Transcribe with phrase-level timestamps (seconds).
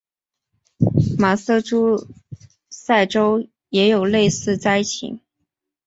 [1.19, 2.07] 马萨诸
[2.71, 5.19] 塞州也有类似灾情。